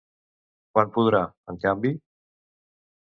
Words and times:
Quan 0.77 0.89
podrà, 0.95 1.19
en 1.53 1.59
canvi? 1.65 1.91